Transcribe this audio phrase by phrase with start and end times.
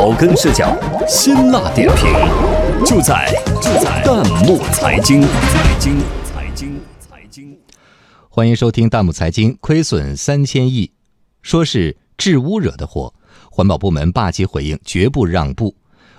[0.00, 0.74] 草根视角，
[1.06, 2.06] 辛辣点评，
[2.86, 7.54] 就在就在弹幕财经财经财经财经。
[8.30, 9.54] 欢迎收听弹幕财经。
[9.60, 10.90] 亏损三千亿，
[11.42, 13.12] 说是治污惹的祸，
[13.50, 15.76] 环保部门霸气回应，绝不让步。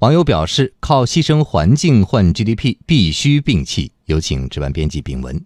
[0.00, 3.92] 网友表示，靠牺牲环境换 GDP，必须摒弃。
[4.04, 5.42] 有请值班编辑丙文。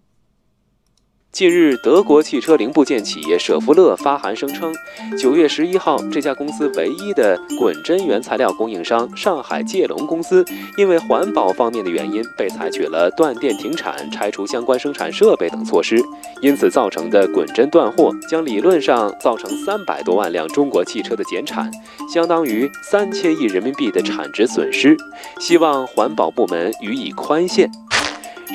[1.29, 4.73] 近日，德国汽车零部件企业舍弗勒发函声称，
[5.19, 10.43] 九月十一号，这家公司唯一的滚针原材料供应商上海界龙公司，
[10.77, 16.01] 因为环保方面的原因，被采取了断电停产、拆除相关生产设备等措施，
[16.41, 21.69] 因此造成的滚针断货，将理论上造成三百多万辆中国汽车的减产，
[22.11, 24.97] 相当于三千亿人民币的产值损失，
[25.39, 27.69] 希望环保部门予以宽限。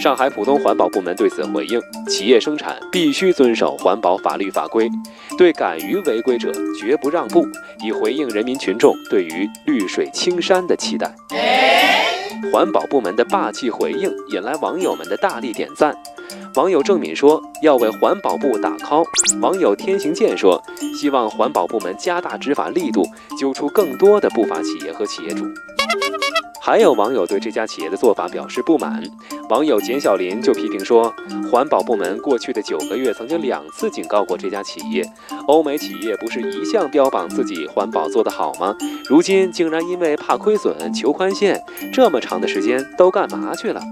[0.00, 4.90] 上海浦东环保部门对此回应：企业生产必须遵守环保法律法规，
[5.38, 7.46] 对敢于违规者绝不让步，
[7.84, 11.14] 以回应人民群众对于绿水青山的期待。
[12.52, 15.94] 环保部门的霸气回应引来网友们的大力点赞。
[16.54, 19.04] 网友郑敏说：“要为环保部打 call。”
[19.40, 20.60] 网友天行健说
[20.98, 23.06] ：“希望环保部门加大执法力度，
[23.38, 25.46] 揪出更多的不法企业和企业主。”
[26.64, 29.02] 还有网友对这家企业的做法表示不满。
[29.50, 31.12] 网友简小林就批评说，
[31.50, 35.04] 环保部门过去的九个月曾经两次警告过这家企业。
[35.48, 38.76] 欧美企业不是一向标榜自己环保做得好吗？
[39.08, 41.60] 如今竟然因为怕亏损求宽限，
[41.92, 43.82] 这么长的时间都干嘛去了？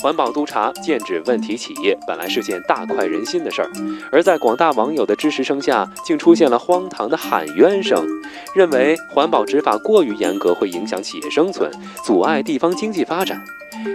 [0.00, 3.70] 环保督查剑指问题企业，本来是件大快人心的事儿，
[4.12, 8.06] 而在广大网友的支持声下，竟出现了荒唐的喊冤声，
[8.54, 10.97] 认为环保执法过于严格会影响。
[11.02, 11.70] 企业生存
[12.04, 13.42] 阻碍地方经济发展，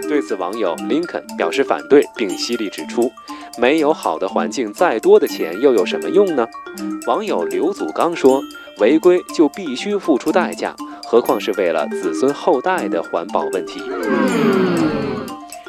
[0.08, 3.10] 对此网友林肯表示反对，并犀利指出：
[3.58, 6.46] 没有好的环境，再多的钱又有什么用呢？
[7.06, 8.42] 网友刘祖刚说：
[8.78, 10.74] 违规就必须付出代价，
[11.04, 13.80] 何况是为了子孙后代的环保问题。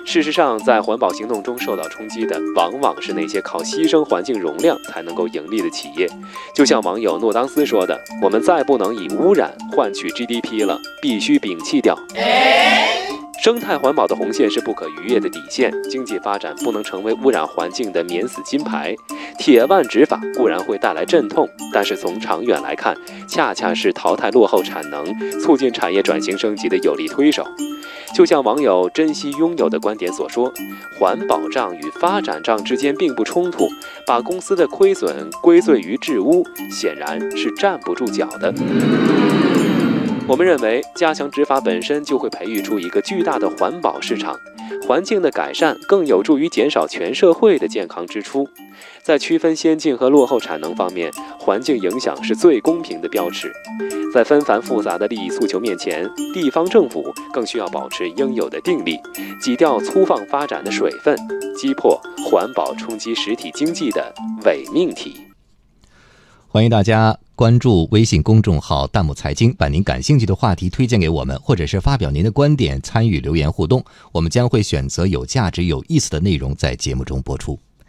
[0.05, 6.07] 事实上，在环保行动中受到冲击的，往往是那些靠牺牲环境容量才能够盈利的企业。
[6.53, 11.97] 就像网友诺当斯说的：“我们再不能以污染换取 GDP 了，必须摒弃掉。”
[13.45, 18.95] 生态环保的红线是不可逾越的底线，经济发展不能成为污染环境的免死金牌。
[19.37, 22.97] 铁腕执法固然会带来阵痛，但是从长远来看，
[23.27, 25.05] 恰恰是淘汰落后产能、
[25.39, 27.45] 促进产业转型升级的有力推手。
[28.15, 30.51] 就像网友珍惜拥有的观点所说，
[30.99, 33.67] 环保账与发展账之间并不冲突，
[34.07, 38.51] 把公司的亏损归罪于治污，显然是站不住脚的。
[40.27, 44.35] 我们认为，加强执法本身就会培育出一个巨大的环保市场，
[44.87, 48.49] 环境的改善更有助于减少全社会的健康支出。
[49.03, 53.53] 在区分先进和落后产能方面，环境影响是最公平的标尺。
[54.11, 58.99] 在纷繁复杂的利益诉求面前，地方政府更需要保持应有的定力，
[59.39, 61.15] 挤掉粗放发展的水分，
[61.55, 64.11] 击破环保冲击实体经济的
[64.43, 65.21] 伪命题。
[66.47, 77.59] 欢迎大家关注微信公众号“弹幕财经”，把您感兴趣的话题推荐给我们，或者是发表您的观点，参与留言互动，我们将会选择有价值、有意思的内容在节目中播出。